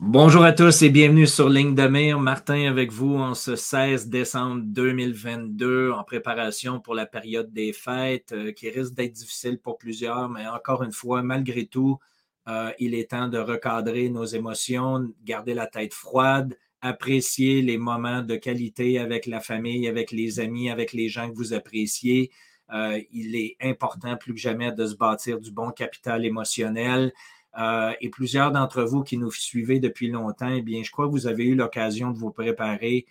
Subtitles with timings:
[0.00, 2.20] Bonjour à tous et bienvenue sur Ligne de mire.
[2.20, 8.30] Martin avec vous en ce 16 décembre 2022 en préparation pour la période des fêtes
[8.30, 11.98] euh, qui risque d'être difficile pour plusieurs, mais encore une fois, malgré tout,
[12.46, 18.22] euh, il est temps de recadrer nos émotions, garder la tête froide, apprécier les moments
[18.22, 22.30] de qualité avec la famille, avec les amis, avec les gens que vous appréciez.
[22.72, 27.12] Euh, il est important plus que jamais de se bâtir du bon capital émotionnel.
[27.56, 31.12] Euh, et plusieurs d'entre vous qui nous suivez depuis longtemps, eh bien, je crois que
[31.12, 33.06] vous avez eu l'occasion de vous préparer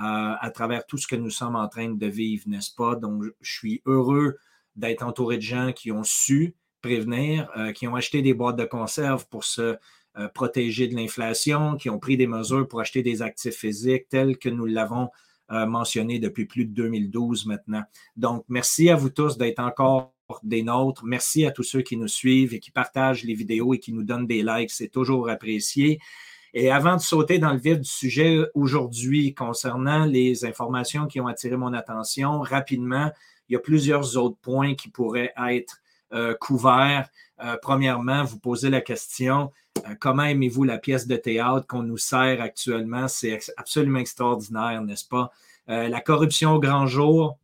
[0.00, 2.96] euh, à travers tout ce que nous sommes en train de vivre, n'est-ce pas?
[2.96, 4.38] Donc, je suis heureux
[4.74, 8.64] d'être entouré de gens qui ont su prévenir, euh, qui ont acheté des boîtes de
[8.64, 9.76] conserve pour se
[10.34, 14.50] protéger de l'inflation, qui ont pris des mesures pour acheter des actifs physiques tels que
[14.50, 15.08] nous l'avons
[15.48, 17.82] mentionné depuis plus de 2012 maintenant.
[18.16, 20.11] Donc, merci à vous tous d'être encore
[20.42, 21.04] des nôtres.
[21.04, 24.02] Merci à tous ceux qui nous suivent et qui partagent les vidéos et qui nous
[24.02, 24.70] donnent des likes.
[24.70, 26.00] C'est toujours apprécié.
[26.54, 31.26] Et avant de sauter dans le vif du sujet aujourd'hui concernant les informations qui ont
[31.26, 33.10] attiré mon attention, rapidement,
[33.48, 35.80] il y a plusieurs autres points qui pourraient être
[36.12, 37.08] euh, couverts.
[37.42, 39.50] Euh, premièrement, vous posez la question,
[39.88, 43.08] euh, comment aimez-vous la pièce de théâtre qu'on nous sert actuellement?
[43.08, 45.30] C'est absolument extraordinaire, n'est-ce pas?
[45.68, 47.38] la corruption au grand jour,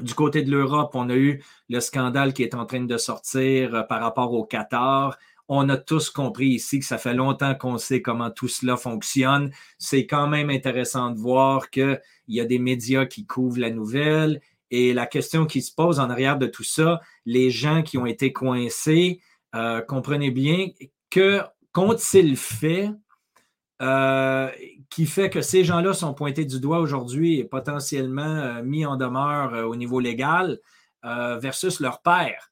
[0.00, 3.74] du côté de l'Europe, on a eu le scandale qui est en train de sortir
[3.74, 5.16] euh, par rapport au Qatar.
[5.46, 9.52] On a tous compris ici que ça fait longtemps qu'on sait comment tout cela fonctionne.
[9.78, 14.40] C'est quand même intéressant de voir qu'il y a des médias qui couvrent la nouvelle.
[14.70, 18.06] Et la question qui se pose en arrière de tout ça, les gens qui ont
[18.06, 19.20] été coincés,
[19.54, 20.70] euh, comprenez bien
[21.10, 21.42] que
[21.72, 22.90] qu'ont-ils fait
[23.82, 24.50] euh,
[24.94, 28.96] qui fait que ces gens-là sont pointés du doigt aujourd'hui et potentiellement euh, mis en
[28.96, 30.60] demeure euh, au niveau légal
[31.02, 32.50] versus leur père.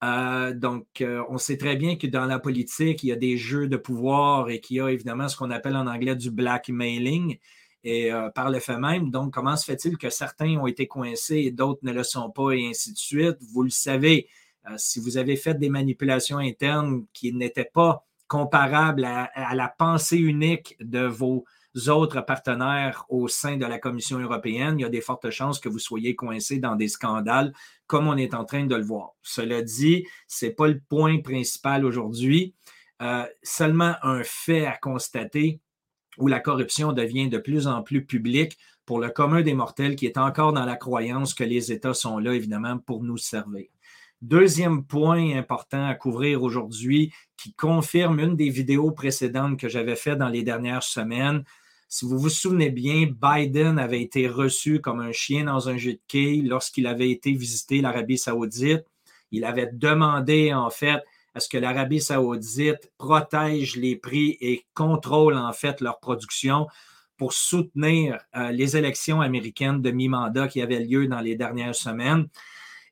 [0.00, 0.86] donc,
[1.28, 4.48] on sait très bien que dans la politique, il y a des jeux de pouvoir
[4.48, 7.36] et qu'il y a évidemment ce qu'on appelle en anglais du blackmailing.
[7.82, 11.50] Et par le fait même, donc, comment se fait-il que certains ont été coincés et
[11.50, 13.38] d'autres ne le sont pas et ainsi de suite?
[13.52, 14.28] Vous le savez,
[14.76, 20.76] si vous avez fait des manipulations internes qui n'étaient pas comparable à, la pensée unique
[20.80, 21.44] de vos
[21.88, 25.68] autres partenaires au sein de la Commission européenne, il y a des fortes chances que
[25.68, 27.52] vous soyez coincé dans des scandales
[27.86, 29.12] comme on est en train de le voir.
[29.22, 32.54] Cela dit, ce n'est pas le point principal aujourd'hui.
[33.02, 35.60] Euh, seulement un fait à constater
[36.18, 38.56] où la corruption devient de plus en plus publique
[38.86, 42.18] pour le commun des mortels qui est encore dans la croyance que les États sont
[42.18, 43.66] là, évidemment, pour nous servir.
[44.22, 50.18] Deuxième point important à couvrir aujourd'hui qui confirme une des vidéos précédentes que j'avais faites
[50.18, 51.44] dans les dernières semaines.
[51.88, 55.92] Si vous vous souvenez bien, Biden avait été reçu comme un chien dans un jeu
[55.92, 58.84] de quilles lorsqu'il avait été visiter l'Arabie saoudite.
[59.30, 61.02] Il avait demandé en fait
[61.34, 66.66] à ce que l'Arabie saoudite protège les prix et contrôle en fait leur production
[67.16, 72.26] pour soutenir euh, les élections américaines de mi-mandat qui avaient lieu dans les dernières semaines.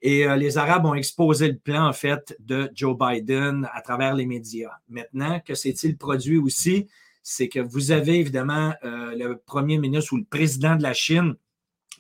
[0.01, 4.15] Et euh, les Arabes ont exposé le plan, en fait, de Joe Biden à travers
[4.15, 4.73] les médias.
[4.89, 6.89] Maintenant, que s'est-il produit aussi?
[7.23, 11.35] C'est que vous avez évidemment euh, le premier ministre ou le président de la Chine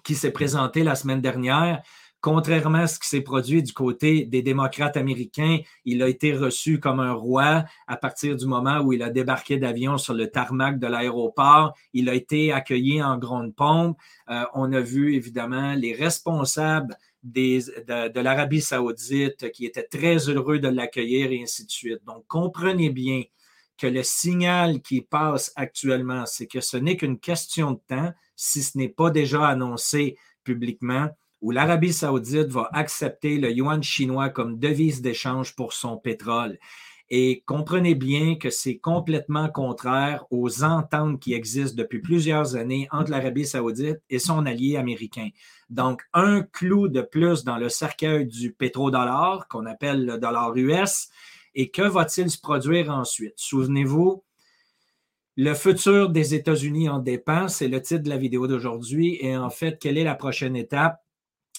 [0.04, 1.82] qui s'est présenté la semaine dernière.
[2.20, 6.78] Contrairement à ce qui s'est produit du côté des démocrates américains, il a été reçu
[6.78, 10.78] comme un roi à partir du moment où il a débarqué d'avion sur le tarmac
[10.78, 11.74] de l'aéroport.
[11.92, 13.98] Il a été accueilli en grande pompe.
[14.30, 20.68] Euh, on a vu évidemment les responsables de, l'Arabie saoudite qui était très heureux de
[20.68, 22.04] l'accueillir et ainsi de suite.
[22.06, 23.22] Donc, comprenez bien
[23.78, 28.62] que le signal qui passe actuellement, c'est que ce n'est qu'une question de temps, si
[28.62, 31.08] ce n'est pas déjà annoncé publiquement,
[31.40, 36.58] où l'Arabie saoudite va accepter le yuan chinois comme devise d'échange pour son pétrole.
[37.14, 43.10] Et comprenez bien que c'est complètement contraire aux ententes qui existent depuis plusieurs années entre
[43.10, 45.28] l'Arabie saoudite et son allié américain.
[45.68, 51.10] Donc, un clou de plus dans le cercueil du pétrodollar, qu'on appelle le dollar US.
[51.54, 53.34] Et que va-t-il se produire ensuite?
[53.36, 54.24] Souvenez-vous,
[55.36, 59.18] le futur des États-Unis en dépend, c'est le titre de la vidéo d'aujourd'hui.
[59.20, 61.00] Et en fait, quelle est la prochaine étape?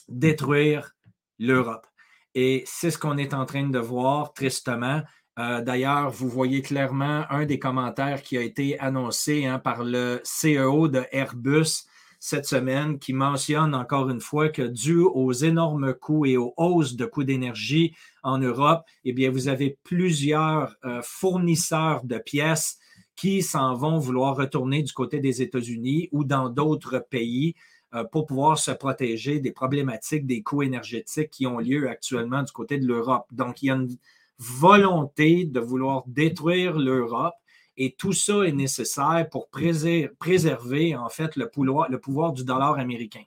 [0.08, 0.94] Détruire
[1.40, 1.88] l'Europe.
[2.36, 5.02] Et c'est ce qu'on est en train de voir, tristement.
[5.40, 10.22] Euh, d'ailleurs, vous voyez clairement un des commentaires qui a été annoncé hein, par le
[10.24, 11.88] CEO de Airbus
[12.20, 16.96] cette semaine qui mentionne encore une fois que dû aux énormes coûts et aux hausses
[16.96, 22.80] de coûts d'énergie en Europe, eh bien, vous avez plusieurs euh, fournisseurs de pièces
[23.16, 27.56] qui s'en vont vouloir retourner du côté des États-Unis ou dans d'autres pays
[27.94, 32.52] euh, pour pouvoir se protéger des problématiques des coûts énergétiques qui ont lieu actuellement du
[32.52, 33.26] côté de l'Europe.
[33.32, 33.96] Donc, il y a une
[34.40, 37.36] volonté de vouloir détruire l'Europe
[37.78, 42.78] Et tout ça est nécessaire pour préserver, en fait le pouvoir, le pouvoir du dollar
[42.78, 43.24] américain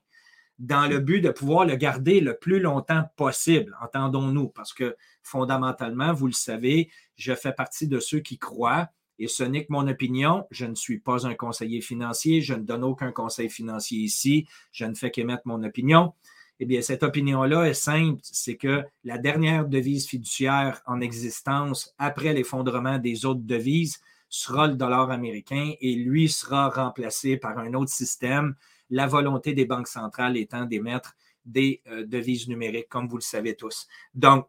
[0.59, 6.13] dans le but de pouvoir le garder le plus longtemps possible, entendons-nous, parce que fondamentalement,
[6.13, 8.89] vous le savez, je fais partie de ceux qui croient,
[9.19, 12.63] et ce n'est que mon opinion, je ne suis pas un conseiller financier, je ne
[12.63, 16.13] donne aucun conseil financier ici, je ne fais qu'émettre mon opinion.
[16.59, 22.33] Eh bien, cette opinion-là est simple, c'est que la dernière devise fiduciaire en existence après
[22.33, 27.93] l'effondrement des autres devises sera le dollar américain et lui sera remplacé par un autre
[27.93, 28.55] système,
[28.91, 33.55] la volonté des banques centrales étant d'émettre des euh, devises numériques, comme vous le savez
[33.55, 33.87] tous.
[34.15, 34.47] Donc,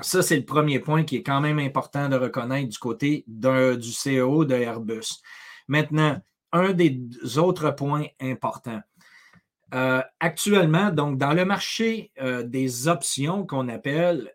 [0.00, 3.90] ça, c'est le premier point qui est quand même important de reconnaître du côté du
[3.90, 5.22] CEO de Airbus.
[5.66, 6.20] Maintenant,
[6.52, 7.00] un des
[7.36, 8.80] autres points importants.
[9.74, 14.32] Euh, actuellement, donc, dans le marché euh, des options qu'on appelle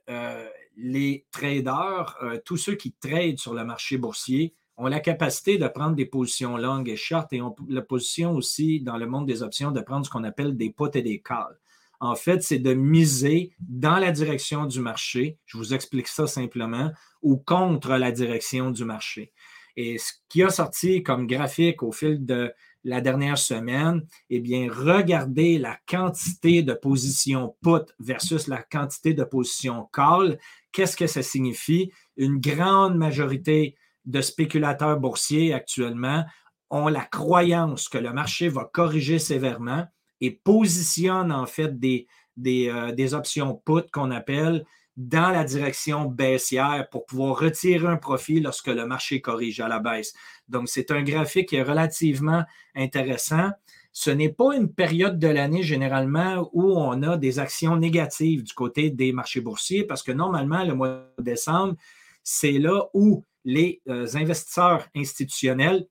[0.75, 5.95] les traders, tous ceux qui tradent sur le marché boursier, ont la capacité de prendre
[5.95, 9.71] des positions longues et short et ont la position aussi dans le monde des options
[9.71, 11.59] de prendre ce qu'on appelle des puts et des calls.
[11.99, 16.91] En fait, c'est de miser dans la direction du marché, je vous explique ça simplement,
[17.21, 19.31] ou contre la direction du marché.
[19.77, 22.51] Et ce qui a sorti comme graphique au fil de
[22.83, 29.23] la dernière semaine, eh bien, regardez la quantité de positions put versus la quantité de
[29.23, 30.37] positions call.
[30.73, 31.91] Qu'est-ce que ça signifie?
[32.17, 33.75] Une grande majorité
[34.05, 36.25] de spéculateurs boursiers actuellement
[36.69, 39.85] ont la croyance que le marché va corriger sévèrement
[40.21, 44.65] et positionnent en fait euh, des options put qu'on appelle
[44.95, 49.79] dans la direction baissière pour pouvoir retirer un profit lorsque le marché corrige à la
[49.79, 50.13] baisse.
[50.47, 52.43] Donc, c'est un graphique qui est relativement
[52.75, 53.49] intéressant.
[53.91, 58.53] Ce n'est pas une période de l'année généralement où on a des actions négatives du
[58.53, 61.75] côté des marchés boursiers parce que normalement, le mois de décembre,
[62.23, 65.87] c'est là où les euh, investisseurs institutionnels,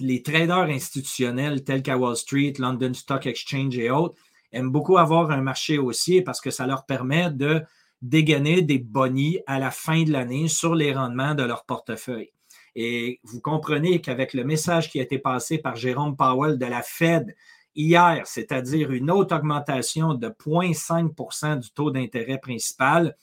[0.00, 4.16] les traders institutionnels tels qu'à Wall Street, London Stock Exchange et autres,
[4.52, 7.62] aiment beaucoup avoir un marché haussier parce que ça leur permet de
[8.00, 12.32] dégainer des bonnies à la fin de l'année sur les rendements de leur portefeuille.
[12.74, 16.82] Et vous comprenez qu'avec le message qui a été passé par Jérôme Powell de la
[16.82, 17.34] Fed
[17.74, 23.16] hier, c'est-à-dire une autre augmentation de 0,5% du taux d'intérêt principal,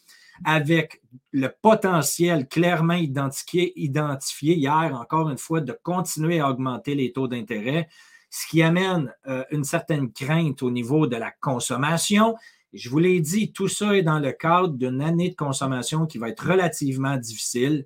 [0.44, 1.02] avec
[1.32, 7.88] le potentiel clairement identifié, hier, encore une fois, de continuer à augmenter les taux d'intérêt,
[8.30, 12.36] ce qui amène euh, une certaine crainte au niveau de la consommation,
[12.74, 16.18] je vous l'ai dit, tout ça est dans le cadre d'une année de consommation qui
[16.18, 17.86] va être relativement difficile.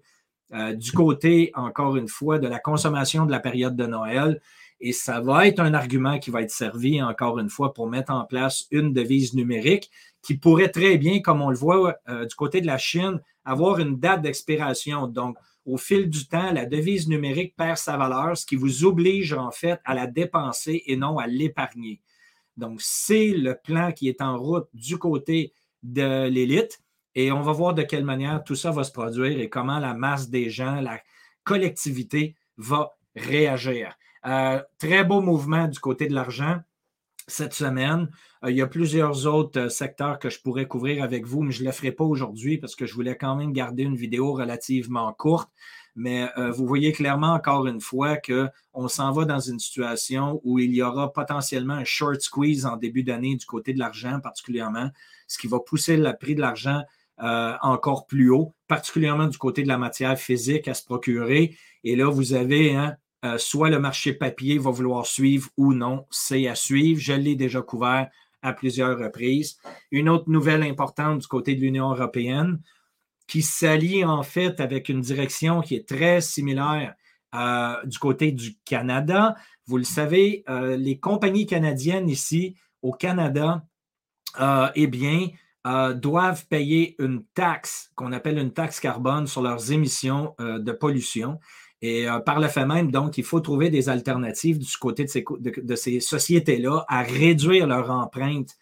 [0.52, 4.42] Euh, du côté, encore une fois, de la consommation de la période de Noël.
[4.82, 8.12] Et ça va être un argument qui va être servi, encore une fois, pour mettre
[8.12, 12.36] en place une devise numérique qui pourrait très bien, comme on le voit euh, du
[12.36, 15.08] côté de la Chine, avoir une date d'expiration.
[15.08, 19.34] Donc, au fil du temps, la devise numérique perd sa valeur, ce qui vous oblige
[19.34, 22.02] en fait à la dépenser et non à l'épargner.
[22.58, 26.82] Donc, c'est le plan qui est en route du côté de l'élite.
[27.16, 29.94] Et on va voir de quelle manière tout ça va se produire et comment la
[29.94, 31.00] masse des gens, la
[31.44, 33.98] collectivité va réagir.
[34.26, 36.60] Euh, très beau mouvement du côté de l'argent
[37.30, 38.10] cette semaine.
[38.44, 41.52] Euh, il y a plusieurs autres euh, secteurs que je pourrais couvrir avec vous, mais
[41.52, 44.34] je ne le ferai pas aujourd'hui parce que je voulais quand même garder une vidéo
[44.34, 45.50] relativement courte.
[45.96, 50.60] Mais euh, vous voyez clairement encore une fois qu'on s'en va dans une situation où
[50.60, 54.90] il y aura potentiellement un short squeeze en début d'année du côté de l'argent particulièrement,
[55.28, 56.84] ce qui va pousser le prix de l'argent
[57.18, 61.58] encore plus haut, particulièrement du côté de la matière physique à se procurer.
[61.84, 62.96] Et là, vous avez hein,
[63.26, 67.02] euh, soit le marché papier va vouloir suivre ou non, c'est à suivre.
[67.02, 68.10] Je l'ai déjà couvert
[68.42, 69.58] à plusieurs reprises.
[69.92, 72.62] Une autre nouvelle importante du côté de l'Union européenne,
[73.28, 76.96] qui s'allie en fait avec une direction qui est très similaire
[77.36, 79.36] euh, du côté du Canada.
[79.68, 83.66] Vous le savez, euh, les compagnies canadiennes ici au Canada,
[84.76, 85.28] eh bien,
[85.96, 91.40] doivent payer une taxe qu'on appelle une taxe carbone sur leurs émissions de pollution.
[91.82, 96.00] Et par le fait même, donc, il faut trouver des alternatives du côté de ces,
[96.02, 98.58] sociétés-là à réduire leur empreinte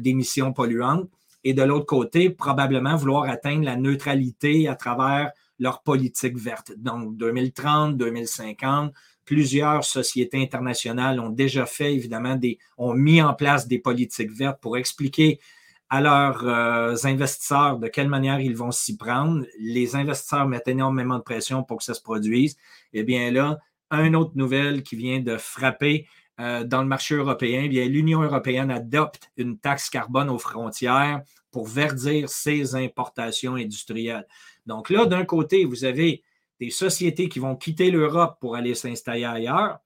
[0.00, 1.10] d'émissions polluantes
[1.44, 6.72] et de l'autre côté, probablement vouloir atteindre la neutralité à travers leur politique verte.
[6.76, 8.92] Donc, 2030, 2050,
[9.24, 14.60] plusieurs sociétés internationales ont déjà fait, évidemment, des, ont mis en place des politiques vertes
[14.60, 15.40] pour expliquer
[15.90, 19.44] à leurs euh, investisseurs de quelle manière ils vont s'y prendre.
[19.58, 22.56] Les investisseurs mettent énormément de pression pour que ça se produise.
[22.92, 23.58] Eh bien là,
[23.90, 26.06] une autre nouvelle qui vient de frapper
[26.40, 31.22] euh, dans le marché européen, eh bien l'Union européenne adopte une taxe carbone aux frontières
[31.50, 34.26] pour verdir ses importations industrielles.
[34.66, 36.22] Donc là, d'un côté, vous avez
[36.60, 39.78] des sociétés qui vont quitter l'Europe pour aller s'installer ailleurs,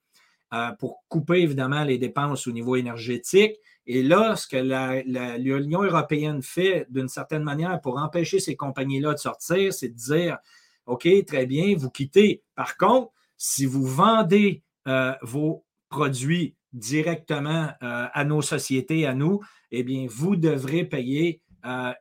[0.53, 3.57] euh, pour couper évidemment les dépenses au niveau énergétique.
[3.87, 9.19] Et là, ce que l'Union européenne fait d'une certaine manière pour empêcher ces compagnies-là de
[9.19, 10.39] sortir, c'est de dire,
[10.87, 12.43] OK, très bien, vous quittez.
[12.55, 19.41] Par contre, si vous vendez euh, vos produits directement euh, à nos sociétés, à nous,
[19.73, 21.41] eh bien, vous devrez payer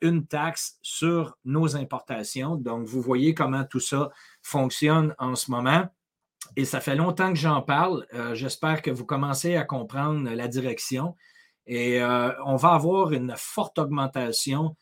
[0.02, 2.56] une taxe sur nos importations.
[2.56, 4.10] Donc, vous voyez comment tout ça
[4.42, 5.88] fonctionne en ce moment.
[6.56, 8.06] Et ça fait longtemps que j'en parle.
[8.14, 11.16] Euh, j'espère que vous commencez à comprendre la direction.
[11.68, 14.75] Et euh, on va avoir une forte augmentation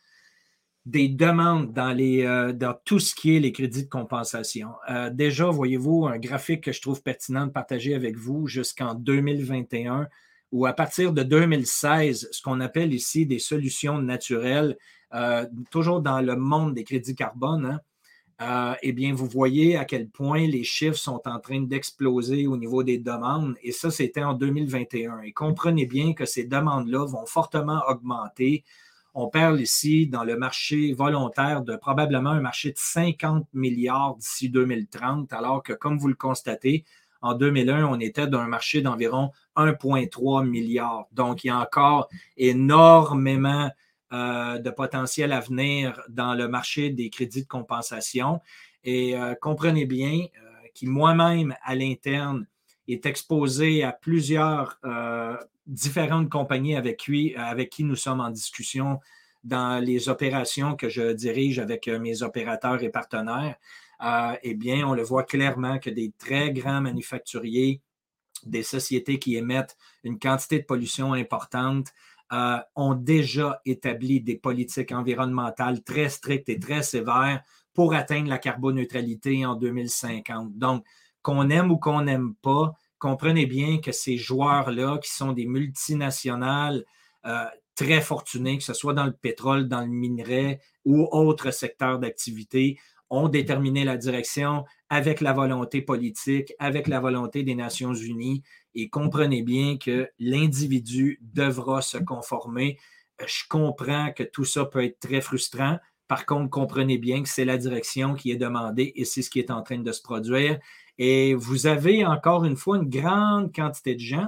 [0.86, 4.69] des demandes dans, les, euh, dans tout ce qui est les crédits de compensation.
[5.12, 10.07] déjà, voyez-vous, un graphique que je trouve pertinent de partager avec vous jusqu'en 2021,
[10.51, 14.77] où à partir de 2016, ce qu'on appelle ici des solutions naturelles,
[15.69, 17.79] toujours dans le monde des crédits carbone, hein,
[18.41, 22.55] euh, eh bien, vous voyez à quel point les chiffres sont en train d'exploser au
[22.55, 23.55] niveau des demandes.
[23.63, 25.22] Et ça, c'était en 2021.
[25.24, 28.63] Et comprenez bien que ces demandes-là vont fortement augmenter.
[29.13, 34.50] On parle ici dans le marché volontaire de probablement un marché de 50 milliards d'ici
[34.50, 36.86] 2030, alors que, comme vous le constatez,
[37.22, 41.08] en 2001, on était d'un marché d'environ 1,3 milliard.
[41.12, 43.69] Donc, il y a encore énormément
[44.11, 48.41] de potentiel à venir dans le marché des crédits de compensation.
[48.83, 52.47] Et euh, comprenez bien euh, qu'il moi-même, à l'interne,
[52.87, 54.79] est exposé à plusieurs
[55.67, 58.99] différentes compagnies avec qui nous sommes en discussion
[59.43, 63.57] dans les opérations que je dirige avec mes opérateurs et partenaires.
[64.41, 67.79] eh bien, on le voit clairement que des très grands manufacturiers,
[68.43, 71.93] des sociétés qui émettent une quantité de pollution importante,
[72.31, 77.41] euh, ont déjà établi des politiques environnementales très strictes et très sévères
[77.74, 80.57] pour atteindre la carboneutralité en 2050.
[80.57, 80.86] Donc,
[81.21, 86.86] qu'on aime ou qu'on n'aime pas, comprenez bien que ces joueurs-là, qui sont des multinationales
[87.25, 87.45] euh,
[87.75, 92.77] très fortunés, que ce soit dans le pétrole, dans le minerai ou autres secteurs d'activité,
[93.09, 98.43] ont déterminé la direction avec la volonté politique, avec la volonté des Nations Unies
[98.75, 102.77] et comprenez bien que l'individu devra se conformer.
[103.21, 105.79] Euh, je comprends que tout ça peut être très frustrant.
[106.07, 109.39] Par contre, comprenez bien que c'est la direction qui est demandée et c'est ce qui
[109.39, 110.59] est en train de se produire.
[110.97, 114.27] Et vous avez encore une fois une grande quantité de gens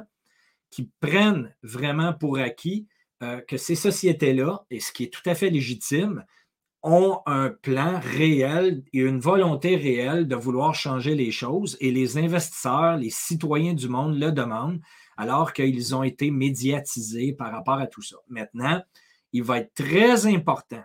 [0.69, 2.87] qui prennent vraiment pour acquis
[3.23, 6.25] euh, que ces sociétés-là, et ce qui est tout à fait légitime,
[6.83, 12.17] ont un plan réel et une volonté réelle de vouloir changer les choses et les
[12.17, 14.81] investisseurs, les citoyens du monde le demandent
[15.17, 18.17] alors qu'ils ont été médiatisés par rapport à tout ça.
[18.27, 18.81] Maintenant,
[19.33, 20.83] il va être très important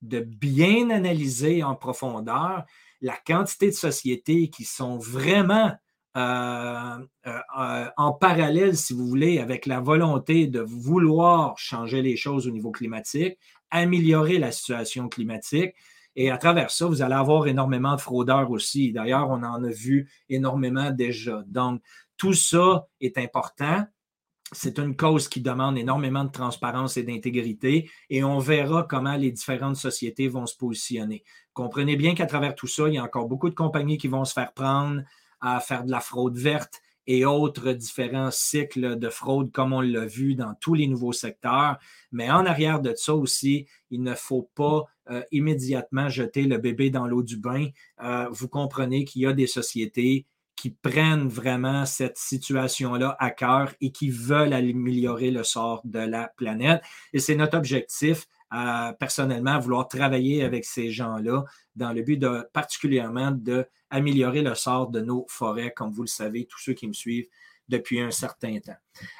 [0.00, 2.64] de bien analyser en profondeur
[3.00, 5.72] la quantité de sociétés qui sont vraiment
[6.16, 12.16] euh, euh, euh, en parallèle, si vous voulez, avec la volonté de vouloir changer les
[12.16, 13.36] choses au niveau climatique,
[13.70, 15.74] améliorer la situation climatique.
[16.16, 18.92] Et à travers ça, vous allez avoir énormément de fraudeurs aussi.
[18.92, 21.42] D'ailleurs, on en a vu énormément déjà.
[21.46, 21.82] Donc,
[22.16, 23.84] tout ça est important.
[24.52, 29.32] C'est une cause qui demande énormément de transparence et d'intégrité et on verra comment les
[29.32, 31.24] différentes sociétés vont se positionner.
[31.54, 34.24] Comprenez bien qu'à travers tout ça, il y a encore beaucoup de compagnies qui vont
[34.24, 35.02] se faire prendre
[35.40, 40.06] à faire de la fraude verte et autres différents cycles de fraude comme on l'a
[40.06, 41.78] vu dans tous les nouveaux secteurs.
[42.12, 46.90] Mais en arrière de ça aussi, il ne faut pas euh, immédiatement jeter le bébé
[46.90, 47.68] dans l'eau du bain.
[48.02, 53.74] Euh, vous comprenez qu'il y a des sociétés qui prennent vraiment cette situation-là à cœur
[53.80, 56.82] et qui veulent améliorer le sort de la planète.
[57.12, 61.44] Et c'est notre objectif à personnellement vouloir travailler avec ces gens-là
[61.74, 66.46] dans le but de particulièrement d'améliorer le sort de nos forêts, comme vous le savez,
[66.46, 67.26] tous ceux qui me suivent
[67.68, 68.76] depuis un certain temps.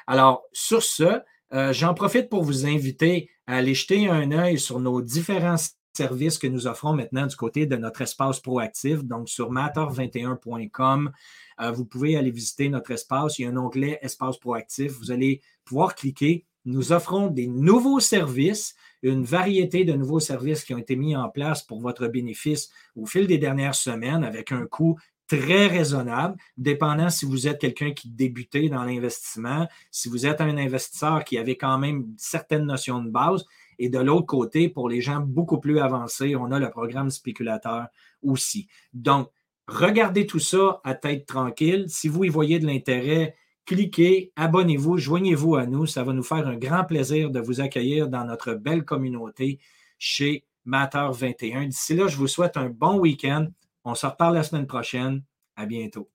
[0.07, 1.19] Alors, sur ce,
[1.53, 5.57] euh, j'en profite pour vous inviter à aller jeter un œil sur nos différents
[5.93, 9.03] services que nous offrons maintenant du côté de notre espace proactif.
[9.03, 11.11] Donc, sur matter21.com,
[11.59, 13.37] euh, vous pouvez aller visiter notre espace.
[13.37, 14.93] Il y a un onglet Espace proactif.
[14.93, 16.45] Vous allez pouvoir cliquer.
[16.65, 21.29] Nous offrons des nouveaux services une variété de nouveaux services qui ont été mis en
[21.29, 27.09] place pour votre bénéfice au fil des dernières semaines avec un coût très raisonnable, dépendant
[27.09, 31.55] si vous êtes quelqu'un qui débutait dans l'investissement, si vous êtes un investisseur qui avait
[31.55, 33.45] quand même certaines notions de base.
[33.79, 37.87] Et de l'autre côté, pour les gens beaucoup plus avancés, on a le programme spéculateur
[38.23, 38.67] aussi.
[38.93, 39.29] Donc,
[39.67, 41.85] regardez tout ça à tête tranquille.
[41.89, 45.85] Si vous y voyez de l'intérêt, cliquez, abonnez-vous, joignez-vous à nous.
[45.85, 49.59] Ça va nous faire un grand plaisir de vous accueillir dans notre belle communauté
[49.97, 51.67] chez Matter 21.
[51.67, 53.47] D'ici là, je vous souhaite un bon week-end.
[53.83, 55.23] On se reparle la semaine prochaine.
[55.55, 56.09] À bientôt.